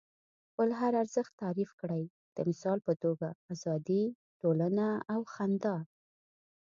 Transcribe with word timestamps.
خپل 0.49 0.69
هر 0.79 0.93
ارزښت 1.03 1.33
تعریف 1.41 1.71
کړئ. 1.81 2.03
د 2.35 2.37
مثال 2.49 2.79
په 2.87 2.93
توګه 3.03 3.27
ازادي، 3.53 4.03
ټولنه 4.41 4.85
او 5.13 5.21
خندا. 5.33 5.77